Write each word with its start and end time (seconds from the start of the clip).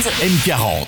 M40. 0.00 0.86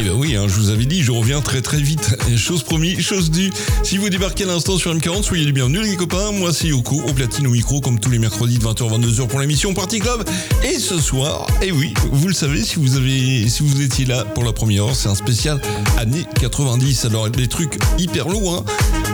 Eh 0.00 0.04
ben 0.04 0.12
oui, 0.14 0.36
hein, 0.36 0.46
je 0.48 0.54
vous 0.54 0.70
avais 0.70 0.86
dit, 0.86 1.02
je 1.02 1.12
reviens 1.12 1.42
très 1.42 1.60
très 1.60 1.76
vite. 1.76 2.16
Chose 2.36 2.62
promis, 2.62 3.00
chose 3.02 3.30
due. 3.30 3.50
Si 3.82 3.98
vous 3.98 4.08
débarquez 4.08 4.44
à 4.44 4.46
l'instant 4.46 4.78
sur 4.78 4.94
M40, 4.94 5.22
soyez 5.22 5.44
les 5.44 5.52
bienvenus 5.52 5.82
les 5.82 5.96
copains. 5.96 6.32
Moi 6.32 6.54
c'est 6.54 6.68
Yoko, 6.68 7.02
au 7.06 7.12
platine 7.12 7.46
au 7.46 7.50
micro, 7.50 7.82
comme 7.82 8.00
tous 8.00 8.10
les 8.10 8.18
mercredis 8.18 8.58
de 8.58 8.64
20h 8.64 8.98
22h 8.98 9.26
pour 9.26 9.38
l'émission 9.38 9.74
Party 9.74 9.98
Club. 9.98 10.24
Et 10.64 10.78
ce 10.78 10.98
soir, 10.98 11.46
eh 11.60 11.72
oui, 11.72 11.92
vous 12.10 12.26
le 12.26 12.34
savez, 12.34 12.64
si 12.64 12.76
vous 12.76 12.96
avez, 12.96 13.46
si 13.50 13.62
vous 13.62 13.82
étiez 13.82 14.06
là 14.06 14.24
pour 14.24 14.44
la 14.44 14.54
première 14.54 14.86
heure, 14.86 14.96
c'est 14.96 15.10
un 15.10 15.14
spécial 15.14 15.60
années 15.98 16.24
90. 16.40 17.04
Alors 17.04 17.28
des 17.28 17.48
trucs 17.48 17.78
hyper 17.98 18.28
hein, 18.28 18.64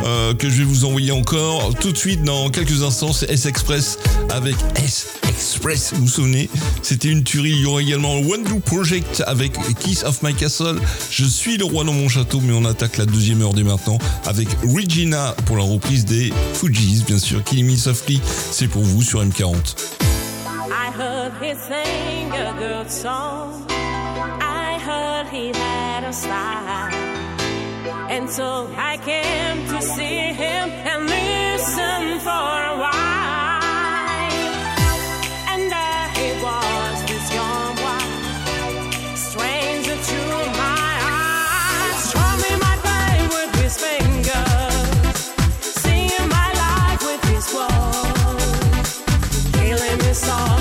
euh, 0.09 0.35
que 0.35 0.49
je 0.49 0.59
vais 0.59 0.65
vous 0.65 0.85
envoyer 0.85 1.13
encore 1.13 1.75
tout 1.75 1.93
de 1.93 1.97
suite 1.97 2.23
dans 2.23 2.49
quelques 2.49 2.83
instants. 2.83 3.13
C'est 3.13 3.31
S-Express 3.31 3.99
avec 4.31 4.57
S 4.77 5.09
Express, 5.29 5.93
vous 5.95 6.03
vous 6.03 6.09
souvenez? 6.09 6.49
C'était 6.83 7.09
une 7.09 7.23
tuerie. 7.23 7.51
Il 7.51 7.61
y 7.61 7.67
aura 7.67 7.83
également 7.83 8.15
One 8.15 8.43
Blue 8.43 8.61
Project 8.61 9.23
avec 9.27 9.53
Kiss 9.79 10.03
of 10.03 10.23
My 10.23 10.35
Castle. 10.35 10.81
Je 11.11 11.25
suis 11.25 11.59
le 11.59 11.65
roi 11.65 11.85
dans 11.85 11.93
mon 11.93 12.09
château, 12.09 12.41
mais 12.41 12.53
on 12.53 12.65
attaque 12.65 12.97
la 12.97 13.07
deuxième 13.07 13.43
heure 13.43 13.53
dès 13.53 13.63
maintenant 13.63 13.99
avec 14.25 14.49
Regina 14.63 15.35
pour 15.47 15.57
la 15.57 15.65
reprise 15.65 16.05
des 16.05 16.33
Fujis, 16.55 17.05
bien 17.07 17.19
sûr. 17.19 17.45
Killing 17.45 17.71
Me 17.71 17.77
c'est 18.51 18.69
pour 18.69 18.83
vous 18.83 19.03
sur 19.03 19.23
M40. 19.23 19.55
I 20.71 20.91
heard 20.99 21.33
he 21.41 21.55
sang 21.55 22.33
a 22.33 22.53
good 22.59 22.91
song. 22.91 23.65
I 24.41 24.79
heard 24.79 25.29
he 25.33 25.53
had 25.55 26.05
a 26.05 26.13
style. 26.13 27.08
And 28.11 28.31
so 28.31 28.67
I 28.75 28.97
came 28.97 29.67
to 29.69 29.83
see 29.83 30.33
him 30.33 30.71
and 30.91 31.05
listen 31.05 32.19
for 32.21 32.57
a 32.73 32.77
while. 32.81 33.63
And 35.53 35.71
was, 36.43 37.05
this 37.05 37.29
young 37.35 37.77
stranger 39.15 39.97
to 40.11 40.21
my 40.57 40.91
eyes. 41.05 42.15
My 42.67 42.77
pain 42.87 43.29
with 43.29 43.53
his 43.63 43.77
fingers, 43.77 45.19
singing 45.83 46.29
my 46.31 46.51
life 46.65 47.03
with 47.05 47.23
his 47.29 47.47
words, 47.55 48.91
healing 49.55 49.99
me. 49.99 50.58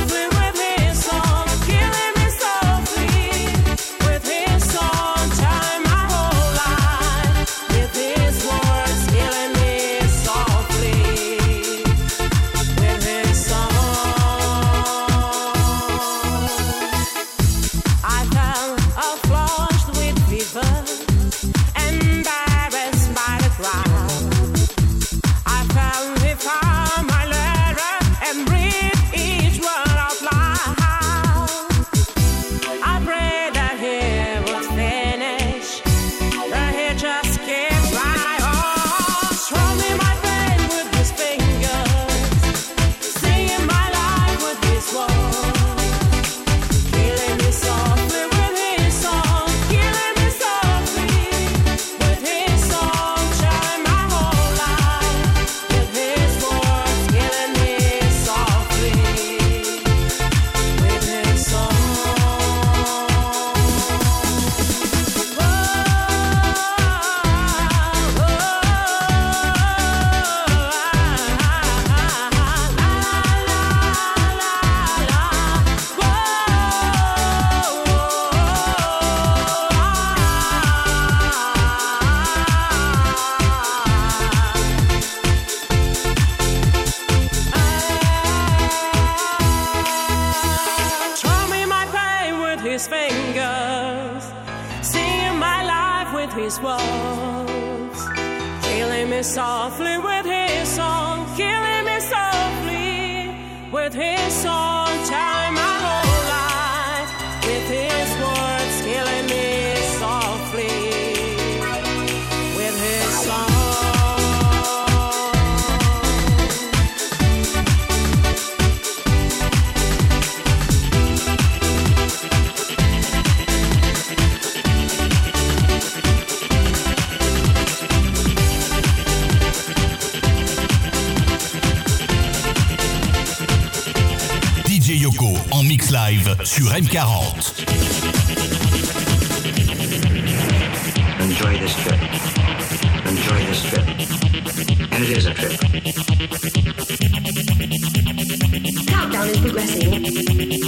Progressing. 149.41 149.93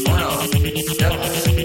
Uno, 0.07 0.30
Club 0.97 1.13
sur 1.44 1.59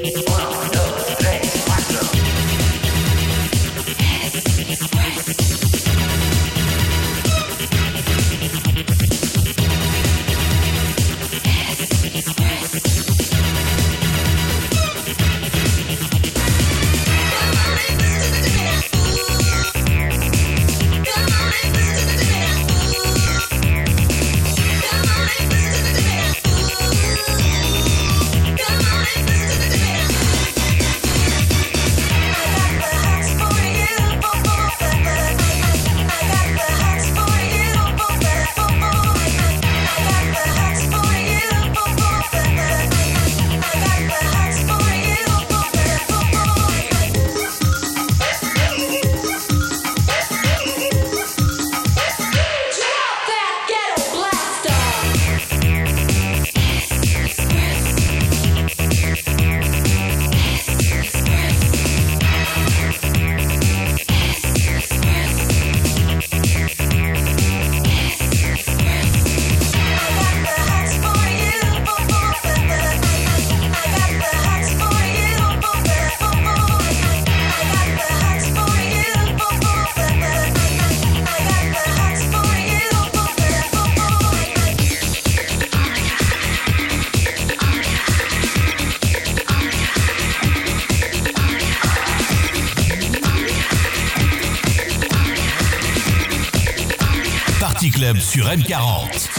M40. 98.55 99.34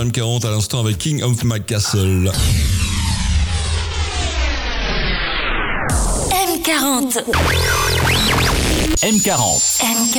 Sur 0.00 0.06
M40 0.06 0.46
à 0.46 0.50
l'instant 0.50 0.80
avec 0.80 0.98
King 0.98 1.22
of 1.22 1.42
My 1.44 1.60
Castle. 1.60 2.30
M40 6.30 7.22
M40. 9.02 9.69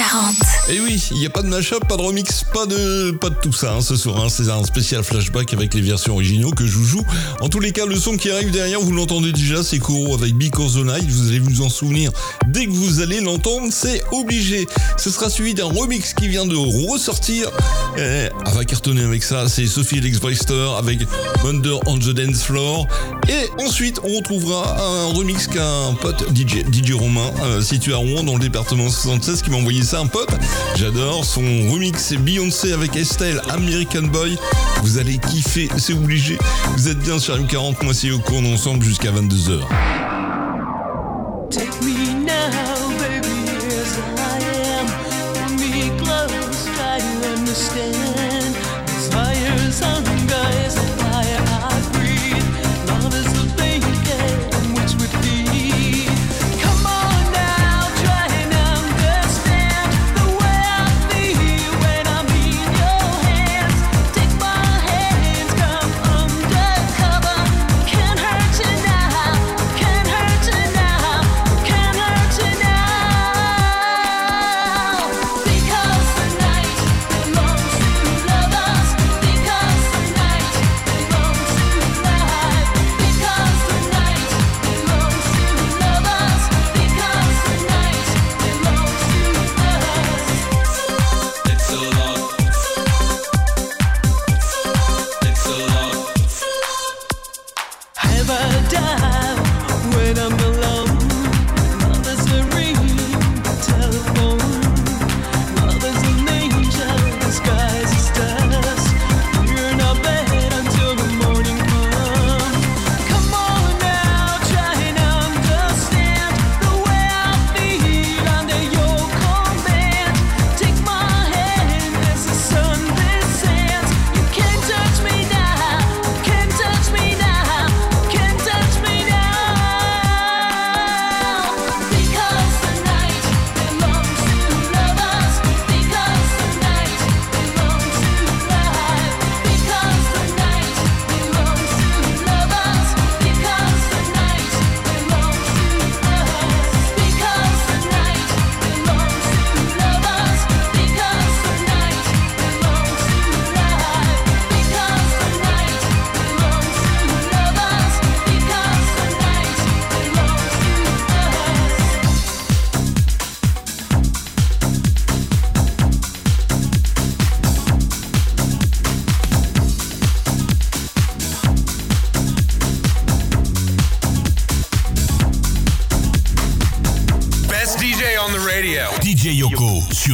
M40. 0.01 0.72
Et 0.72 0.79
oui, 0.79 1.01
il 1.12 1.17
n'y 1.17 1.25
a 1.25 1.29
pas 1.29 1.41
de 1.41 1.48
mashup, 1.48 1.86
pas 1.88 1.98
de 1.98 2.01
remix, 2.01 2.43
pas 2.53 2.65
de, 2.65 3.12
pas 3.12 3.29
de 3.29 3.36
tout 3.36 3.53
ça 3.53 3.74
hein, 3.74 3.81
ce 3.81 3.96
soir. 3.96 4.24
Hein. 4.24 4.29
C'est 4.29 4.50
un 4.50 4.63
spécial 4.63 5.03
flashback 5.03 5.53
avec 5.53 5.74
les 5.74 5.81
versions 5.81 6.13
originaux 6.13 6.51
que 6.51 6.65
je 6.65 6.75
vous 6.77 6.86
joue. 6.86 7.03
En 7.41 7.50
tous 7.50 7.60
les 7.60 7.72
cas, 7.72 7.86
le 7.86 7.96
son 7.96 8.17
qui 8.17 8.31
arrive 8.31 8.51
derrière, 8.51 8.79
vous 8.79 8.93
l'entendez 8.93 9.31
déjà, 9.31 9.63
c'est 9.63 9.79
Koro 9.79 10.15
avec 10.15 10.36
Because 10.36 10.75
the 10.75 10.86
Night. 10.86 11.08
Vous 11.08 11.27
allez 11.27 11.39
vous 11.39 11.62
en 11.62 11.70
souvenir 11.70 12.12
dès 12.48 12.65
que 12.65 12.72
vous 12.72 13.01
allez 13.01 13.20
l'entendre, 13.20 13.67
c'est 13.72 14.01
obligé. 14.12 14.67
Ce 14.98 15.10
sera 15.10 15.29
suivi 15.29 15.53
d'un 15.53 15.65
remix 15.65 16.13
qui 16.13 16.27
vient 16.27 16.46
de 16.46 16.55
ressortir. 16.55 17.50
Eh, 17.98 18.01
elle 18.01 18.31
va 18.53 18.65
cartonner 18.65 19.03
avec 19.03 19.24
ça. 19.24 19.48
C'est 19.50 19.67
Sophie 19.67 20.00
Alex 20.00 20.20
Brewster 20.20 20.70
avec 20.77 21.00
Wonder 21.43 21.77
on 21.86 21.98
the 21.98 22.10
Dance 22.10 22.43
Floor. 22.43 22.88
Et 23.29 23.63
ensuite, 23.63 24.00
on 24.03 24.17
retrouvera 24.17 24.77
un 24.81 25.13
remix 25.13 25.48
qu'un 25.48 25.93
pote 26.01 26.25
DJ, 26.36 26.63
DJ 26.72 26.93
Romain, 26.93 27.31
euh, 27.43 27.62
situé 27.62 27.93
à 27.93 27.98
Rouen 27.98 28.24
dans 28.24 28.34
le 28.34 28.39
département 28.39 28.89
76, 28.89 29.41
qui 29.41 29.50
m'a 29.50 29.58
envoyé 29.58 29.84
ça 29.91 30.00
un 30.00 30.07
pote. 30.07 30.29
J'adore 30.77 31.25
son 31.25 31.41
remix 31.69 32.13
Beyoncé 32.13 32.71
avec 32.71 32.95
Estelle, 32.95 33.41
American 33.50 34.03
Boy. 34.03 34.38
Vous 34.83 35.00
allez 35.00 35.17
kiffer, 35.17 35.67
c'est 35.77 35.91
obligé. 35.91 36.38
Vous 36.77 36.88
êtes 36.88 37.00
bien 37.00 37.19
sur 37.19 37.38
M40, 37.38 37.83
moi 37.83 37.93
c'est 37.93 38.10
on 38.31 38.43
est 38.45 38.53
ensemble 38.53 38.86
jusqu'à 38.86 39.12
22h. 39.12 40.11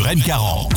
Lorraine 0.08 0.22
40. 0.22 0.77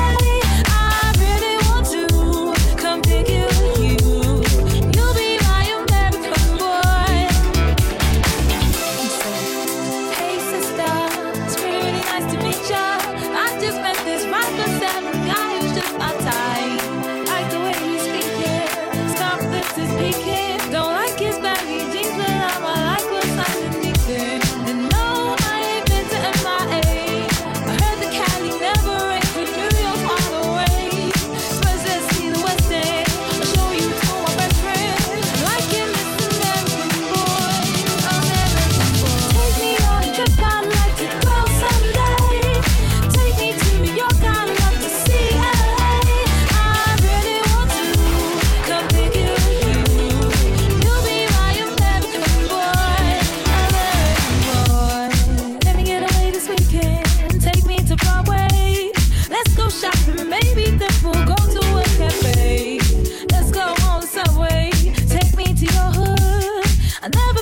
I 67.03 67.07
never 67.07 67.40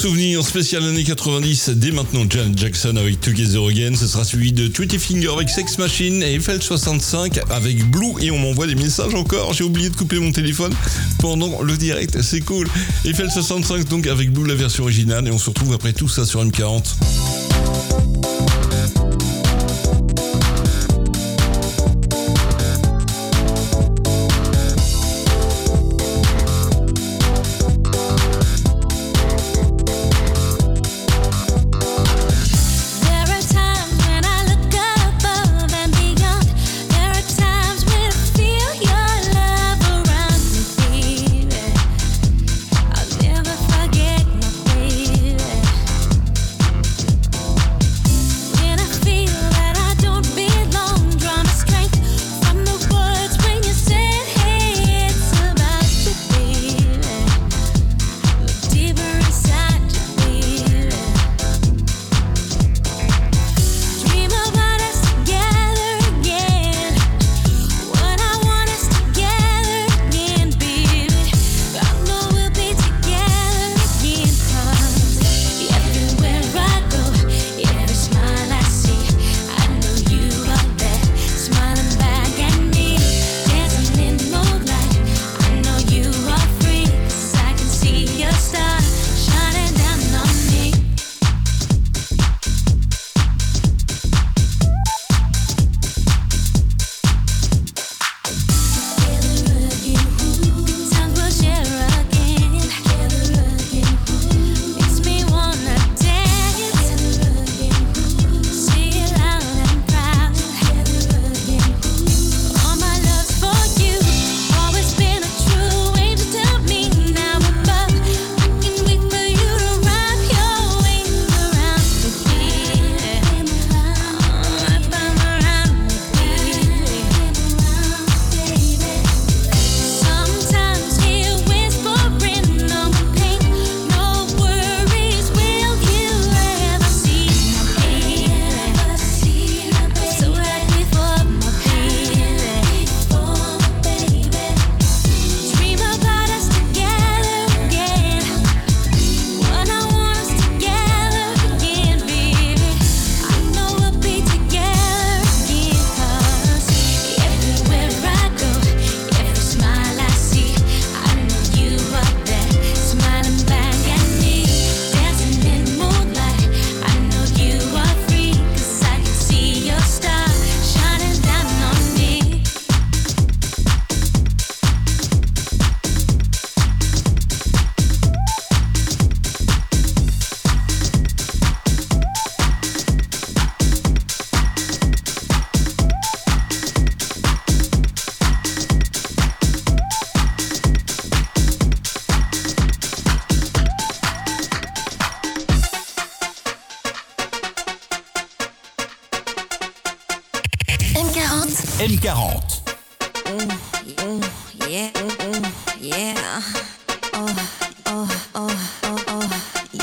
souvenir 0.00 0.42
spécial 0.42 0.82
années 0.84 1.04
90, 1.04 1.72
dès 1.74 1.90
maintenant 1.90 2.24
Janet 2.26 2.56
Jackson 2.56 2.96
avec 2.96 3.20
Together 3.20 3.62
Again, 3.66 3.94
ce 3.94 4.06
sera 4.06 4.24
suivi 4.24 4.50
de 4.50 4.66
Tweety 4.66 4.98
Finger 4.98 5.28
avec 5.34 5.50
Sex 5.50 5.76
Machine 5.76 6.22
et 6.22 6.36
Eiffel 6.36 6.62
65 6.62 7.38
avec 7.50 7.84
Blue. 7.90 8.14
Et 8.22 8.30
on 8.30 8.38
m'envoie 8.38 8.66
des 8.66 8.76
messages 8.76 9.14
encore, 9.14 9.52
j'ai 9.52 9.62
oublié 9.62 9.90
de 9.90 9.96
couper 9.96 10.18
mon 10.18 10.32
téléphone 10.32 10.72
pendant 11.18 11.60
le 11.60 11.76
direct, 11.76 12.22
c'est 12.22 12.40
cool. 12.40 12.66
Eiffel 13.04 13.30
65 13.30 13.88
donc 13.90 14.06
avec 14.06 14.32
Blue 14.32 14.48
la 14.48 14.54
version 14.54 14.84
originale. 14.84 15.28
Et 15.28 15.30
on 15.32 15.38
se 15.38 15.50
retrouve 15.50 15.74
après 15.74 15.92
tout 15.92 16.08
ça 16.08 16.24
sur 16.24 16.42
M40. 16.42 17.39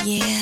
Yeah. 0.08 0.37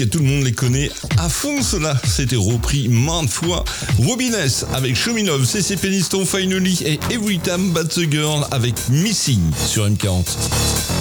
Et 0.00 0.08
tout 0.08 0.18
le 0.18 0.24
monde 0.24 0.44
les 0.44 0.52
connaît 0.52 0.90
à 1.18 1.28
fond 1.28 1.62
cela. 1.62 1.96
C'était 2.06 2.36
repris 2.36 2.88
maintes 2.88 3.28
fois. 3.28 3.64
Robiness 3.98 4.64
avec 4.72 4.96
Shominov, 4.96 5.44
CCP 5.44 5.88
Liston 5.88 6.24
Finally 6.24 6.82
et 6.84 7.00
Every 7.10 7.38
Time 7.38 7.74
the 7.74 8.10
Girl 8.10 8.46
avec 8.50 8.74
Missing 8.88 9.40
sur 9.66 9.88
M40. 9.88 10.91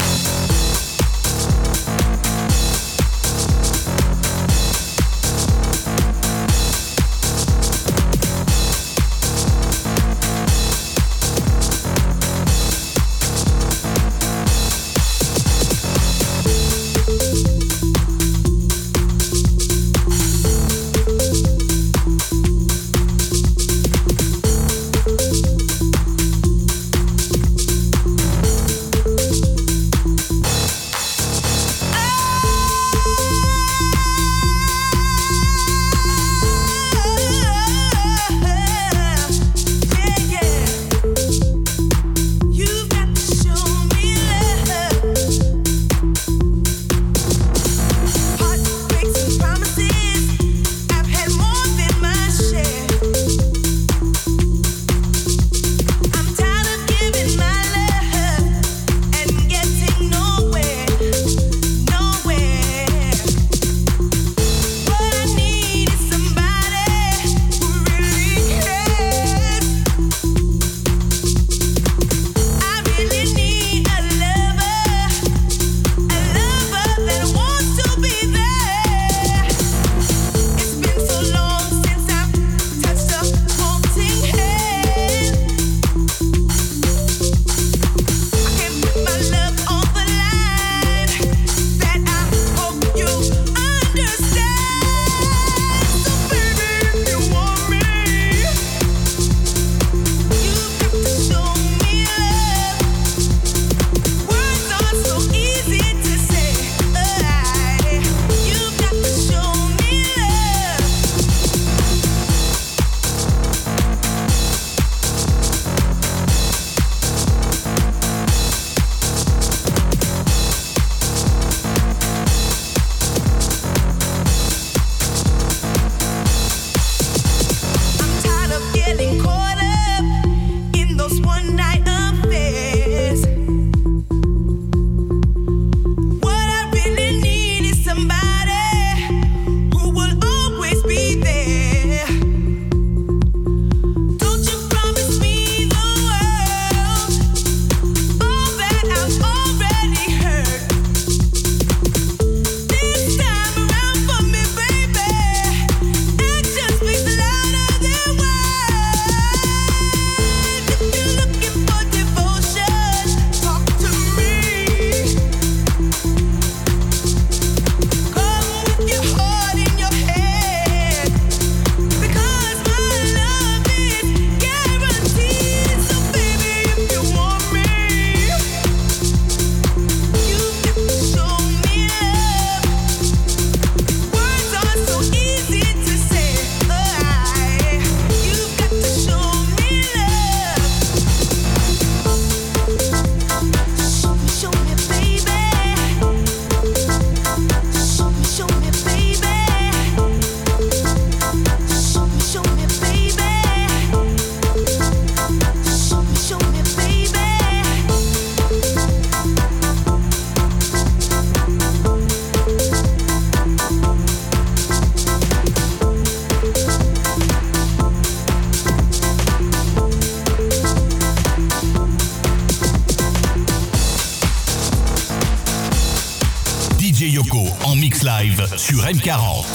Sur 228.61 228.85
M40. 228.85 229.50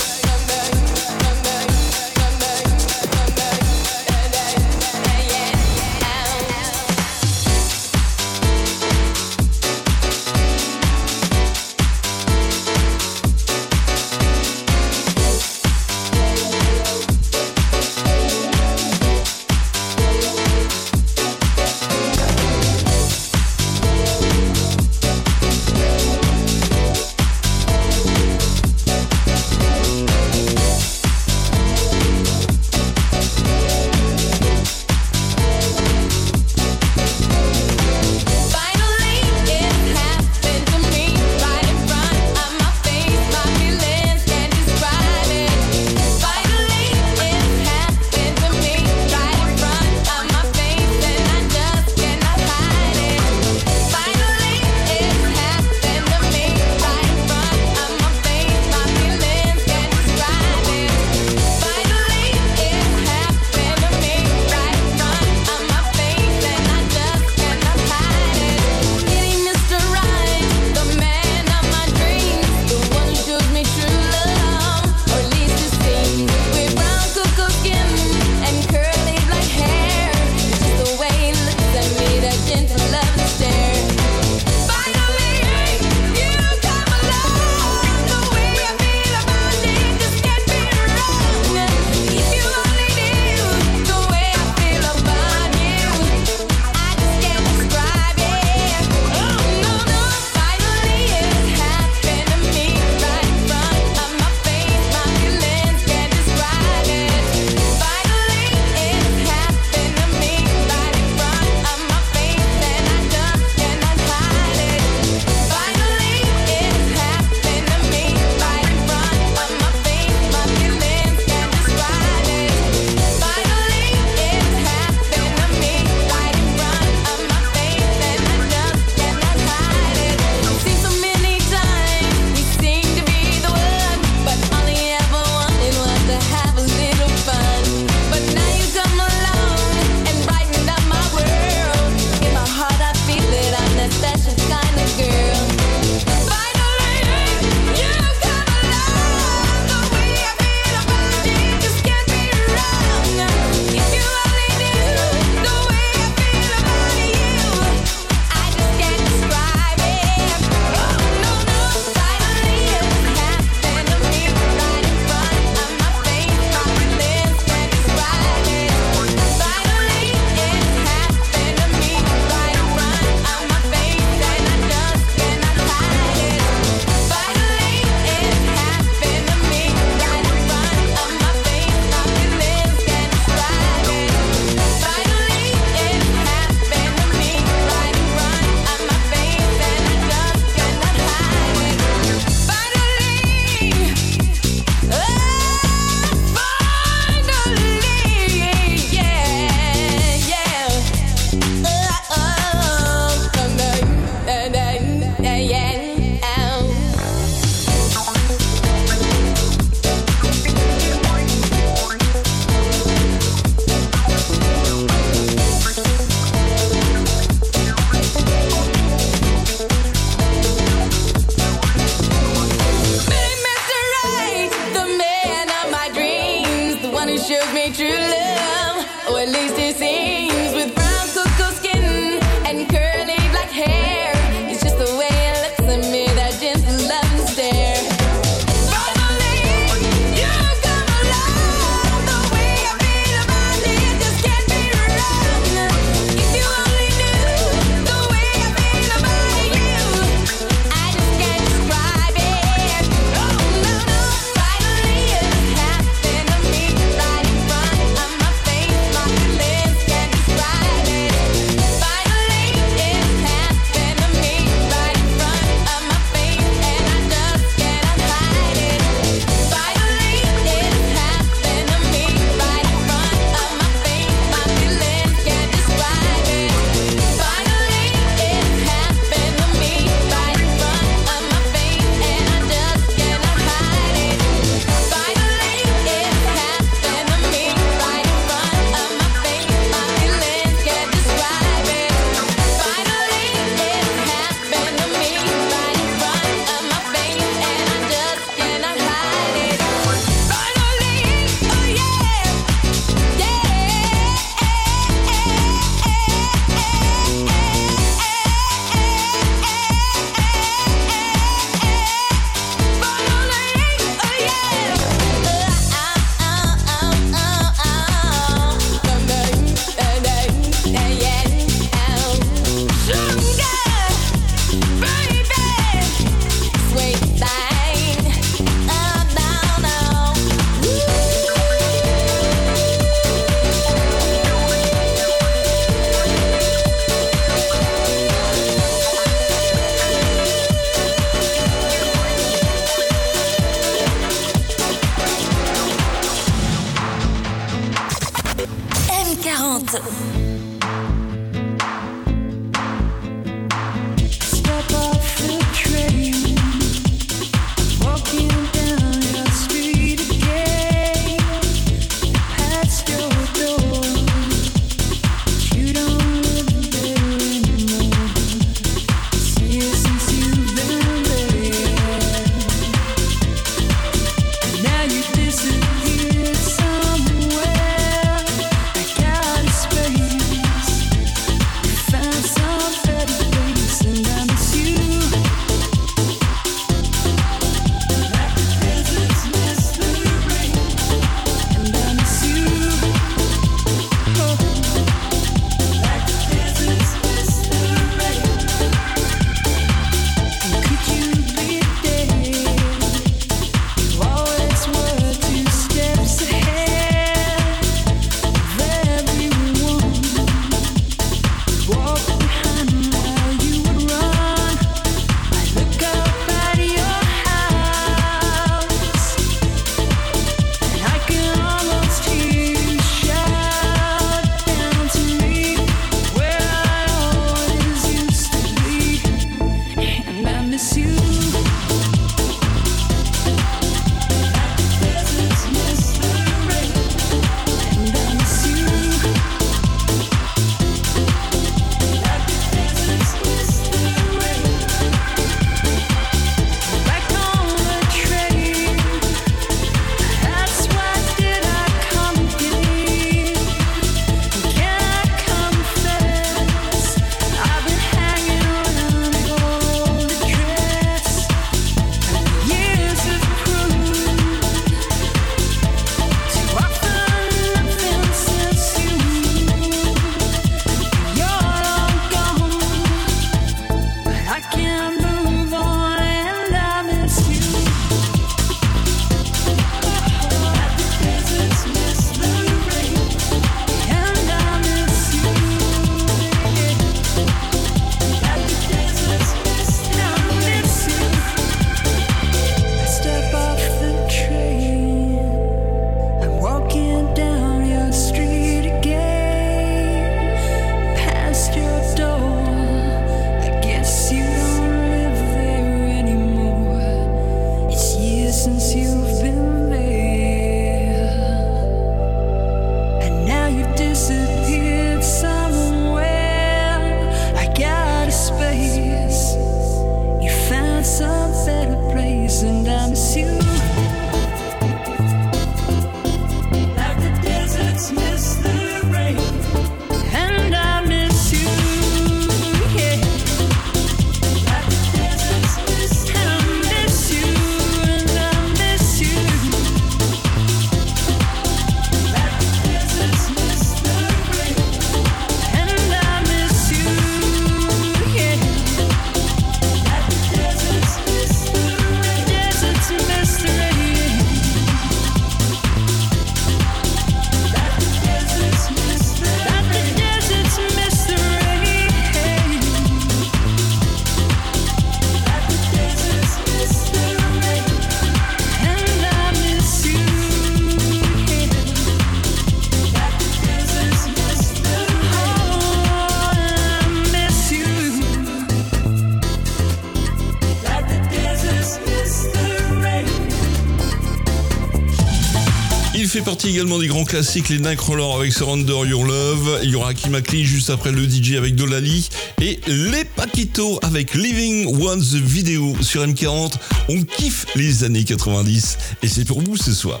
Il 585.94 586.08
fait 586.08 586.22
partie 586.22 586.48
également 586.48 586.78
des 586.78 586.86
grands 586.86 587.04
classiques, 587.04 587.50
les 587.50 587.58
Nightcrawlers 587.58 588.16
avec 588.16 588.32
Surrender 588.32 588.78
Your 588.86 589.04
Love, 589.04 589.60
il 589.62 589.70
y 589.70 589.74
aura 589.74 589.92
juste 590.30 590.70
après 590.70 590.90
le 590.90 591.08
DJ 591.08 591.34
avec 591.34 591.54
Dolali 591.54 592.08
et 592.40 592.60
les 592.66 593.04
Paquito 593.04 593.78
avec 593.82 594.14
Living 594.14 594.66
Once 594.80 595.10
the 595.10 595.16
Video 595.16 595.74
sur 595.82 596.02
M40. 596.02 596.54
On 596.88 597.02
kiffe 597.02 597.44
les 597.56 597.84
années 597.84 598.04
90 598.04 598.78
et 599.02 599.08
c'est 599.08 599.26
pour 599.26 599.42
vous 599.42 599.56
ce 599.56 599.72
soir. 599.74 600.00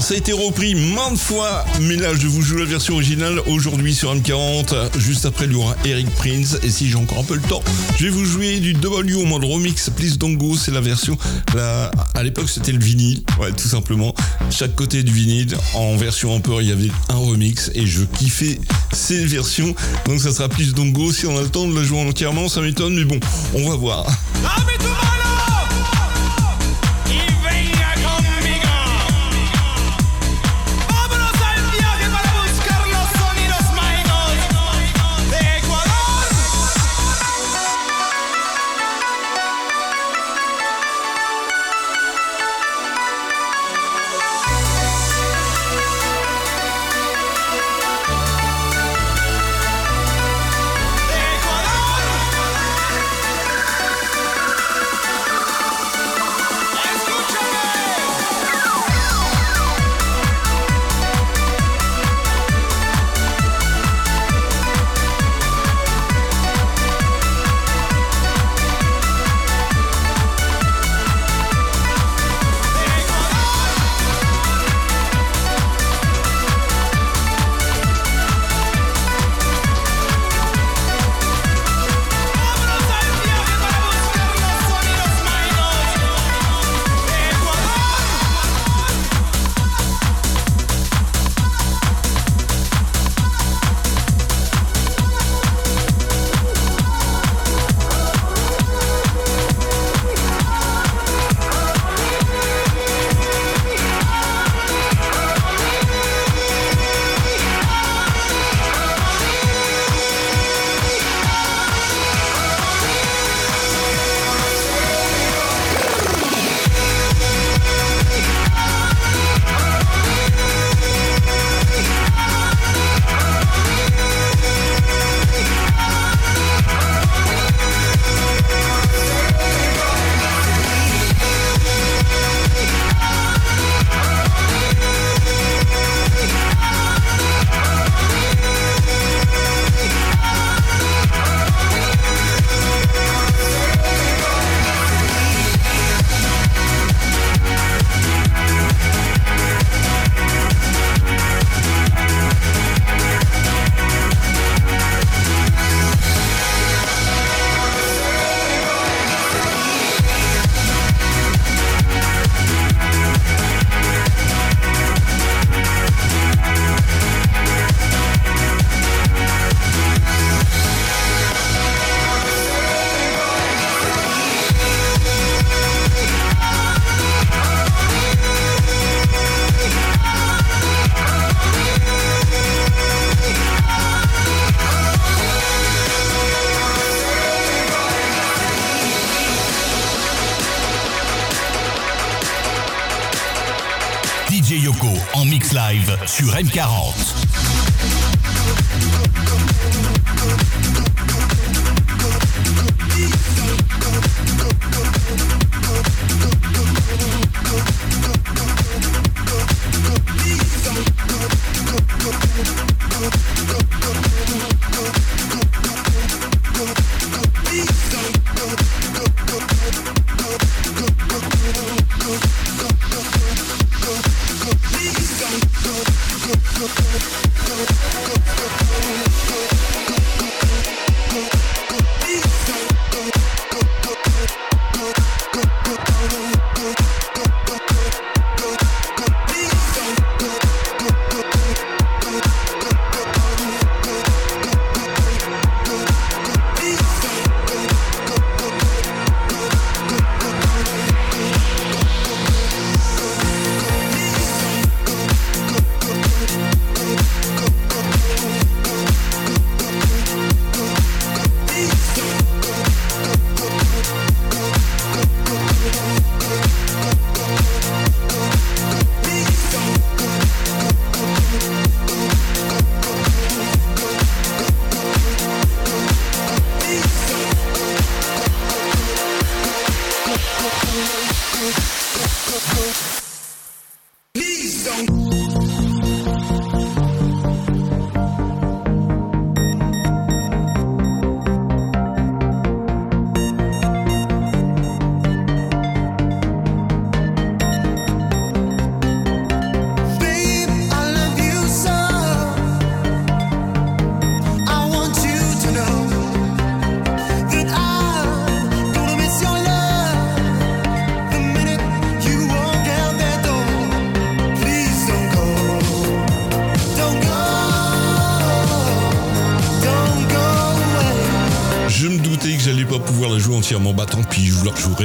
Ça 0.00 0.14
a 0.14 0.16
été 0.16 0.32
repris 0.32 0.76
maintes 0.76 1.18
fois, 1.18 1.64
mais 1.80 1.96
là 1.96 2.10
je 2.14 2.28
vous 2.28 2.40
joue 2.40 2.56
la 2.56 2.64
version 2.64 2.94
originale 2.94 3.40
aujourd'hui 3.46 3.94
sur 3.94 4.14
M40. 4.14 4.96
Juste 4.96 5.26
après, 5.26 5.46
il 5.46 5.52
y 5.52 5.54
aura 5.56 5.74
Eric 5.84 6.08
Prince, 6.14 6.56
et 6.62 6.70
si 6.70 6.88
j'ai 6.88 6.94
encore 6.94 7.18
un 7.18 7.24
peu 7.24 7.34
le 7.34 7.40
temps, 7.40 7.62
je 7.98 8.04
vais 8.04 8.10
vous 8.10 8.24
jouer 8.24 8.60
du 8.60 8.74
W 8.74 9.14
au 9.14 9.24
mode 9.24 9.44
remix. 9.44 9.90
Please 9.90 10.18
Don't 10.18 10.36
Go, 10.36 10.56
c'est 10.56 10.70
la 10.70 10.80
version. 10.80 11.18
La... 11.54 11.90
À 12.14 12.22
l'époque, 12.22 12.48
c'était 12.48 12.70
le 12.70 12.78
vinyle, 12.78 13.24
ouais, 13.40 13.50
tout 13.50 13.66
simplement. 13.66 14.14
Chaque 14.50 14.76
côté 14.76 15.02
du 15.02 15.12
vinyle, 15.12 15.56
en 15.74 15.96
version 15.96 16.32
Amper, 16.32 16.58
il 16.60 16.68
y 16.68 16.72
avait 16.72 16.90
un 17.08 17.16
remix, 17.16 17.72
et 17.74 17.86
je 17.86 18.02
kiffais 18.04 18.60
ces 18.92 19.24
versions. 19.24 19.74
Donc 20.06 20.20
ça 20.20 20.32
sera 20.32 20.48
Please 20.48 20.74
Don't 20.74 20.92
Go. 20.92 21.12
Si 21.12 21.26
on 21.26 21.36
a 21.36 21.42
le 21.42 21.48
temps 21.48 21.66
de 21.66 21.74
la 21.74 21.82
jouer 21.82 22.06
entièrement, 22.06 22.48
ça 22.48 22.60
m'étonne, 22.60 22.94
mais 22.94 23.04
bon, 23.04 23.18
on 23.54 23.68
va 23.68 23.74
voir. 23.74 24.04
¡Dame 24.42 24.66
tu 24.78 25.15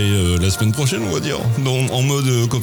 euh, 0.09 0.37
la 0.39 0.49
semaine 0.49 0.71
prochaine, 0.71 1.03
on 1.03 1.11
va 1.11 1.19
dire, 1.19 1.39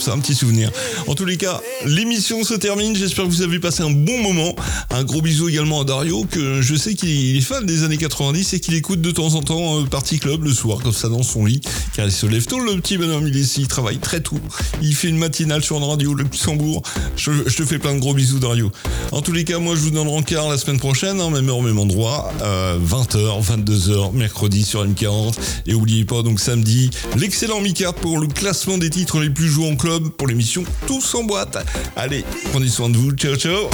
ça, 0.01 0.13
un 0.13 0.19
petit 0.19 0.35
souvenir. 0.35 0.71
En 1.07 1.15
tous 1.15 1.25
les 1.25 1.37
cas, 1.37 1.61
l'émission 1.85 2.45
se 2.45 2.55
termine. 2.55 2.97
J'espère 2.97 3.25
que 3.25 3.31
vous 3.31 3.43
avez 3.43 3.59
passé 3.59 3.83
un 3.83 3.91
bon 3.91 4.19
moment. 4.23 4.55
Un 4.91 5.05
gros 5.05 5.23
bisou 5.23 5.49
également 5.49 5.81
à 5.81 5.85
Dario, 5.85 6.27
que 6.31 6.63
je 6.63 6.75
sais 6.75 6.95
qu'il 6.95 7.37
est 7.37 7.41
fan 7.41 7.65
des 7.67 7.85
années 7.85 7.97
90 7.97 8.55
et 8.55 8.61
qu'il 8.61 8.75
écoute 8.75 9.01
de 9.01 9.11
temps 9.11 9.35
en 9.35 9.43
temps 9.43 9.81
euh, 9.81 9.85
Party 9.85 10.19
Club 10.19 10.45
le 10.45 10.53
soir, 10.53 10.79
comme 10.83 10.93
ça 10.93 11.09
dans 11.09 11.23
son 11.23 11.45
lit, 11.45 11.61
car 11.95 12.07
il 12.07 12.13
se 12.13 12.27
lève 12.27 12.47
tôt. 12.47 12.61
Le 12.61 12.81
petit 12.81 12.99
bonhomme, 12.99 13.27
il, 13.27 13.37
est, 13.37 13.57
il 13.57 13.69
travaille 13.69 13.99
très 13.99 14.21
tôt. 14.21 14.39
Il 14.83 14.95
fait 14.95 15.09
une 15.09 15.19
matinale 15.19 15.63
sur 15.63 15.77
une 15.77 15.85
radio, 15.85 16.15
le 16.15 16.25
Luxembourg. 16.25 16.83
Je, 17.17 17.33
je 17.47 17.57
te 17.57 17.65
fais 17.65 17.79
plein 17.79 17.95
de 17.95 18.01
gros 18.01 18.15
bisous, 18.15 18.39
Dario. 18.39 18.71
En 19.13 19.23
tous 19.23 19.33
les 19.33 19.45
cas, 19.45 19.59
moi, 19.59 19.75
je 19.75 19.81
vous 19.81 19.91
donne 19.91 20.09
rencard 20.09 20.49
la 20.49 20.59
semaine 20.59 20.79
prochaine, 20.79 21.21
hein, 21.21 21.31
même 21.31 21.49
heure, 21.49 21.63
même 21.63 21.79
endroit, 21.79 22.33
euh, 22.43 22.79
20h, 22.79 23.43
22h, 23.43 24.13
mercredi 24.13 24.65
sur 24.65 24.87
M40. 24.87 25.35
Et 25.67 25.75
oubliez 25.75 26.05
pas, 26.05 26.23
donc 26.23 26.41
samedi, 26.41 26.91
l'excellent 27.17 27.61
Micard 27.61 27.95
pour 27.95 28.19
le 28.19 28.27
classement 28.27 28.79
des 28.79 28.91
titres 28.91 29.21
les 29.21 29.31
plus 29.31 29.49
joués 29.49 29.71
en 29.71 29.77
pour 30.17 30.29
l'émission 30.29 30.65
Tous 30.87 31.15
en 31.15 31.25
boîte. 31.25 31.59
Allez, 31.97 32.25
prenez 32.53 32.69
soin 32.69 32.89
de 32.89 32.97
vous. 32.97 33.13
Ciao, 33.13 33.37
ciao. 33.37 33.69